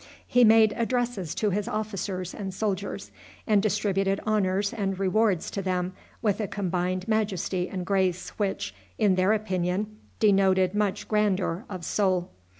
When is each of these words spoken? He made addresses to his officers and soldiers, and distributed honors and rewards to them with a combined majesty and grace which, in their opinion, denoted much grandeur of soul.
He 0.25 0.43
made 0.43 0.73
addresses 0.77 1.35
to 1.35 1.51
his 1.51 1.67
officers 1.67 2.33
and 2.33 2.51
soldiers, 2.55 3.11
and 3.45 3.61
distributed 3.61 4.19
honors 4.25 4.73
and 4.73 4.97
rewards 4.97 5.51
to 5.51 5.61
them 5.61 5.93
with 6.23 6.39
a 6.39 6.47
combined 6.47 7.07
majesty 7.07 7.69
and 7.69 7.85
grace 7.85 8.29
which, 8.31 8.73
in 8.97 9.13
their 9.13 9.31
opinion, 9.33 9.99
denoted 10.19 10.73
much 10.73 11.07
grandeur 11.07 11.65
of 11.69 11.85
soul. 11.85 12.31